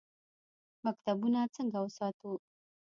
[0.85, 2.31] مکتبونه څنګه وساتو؟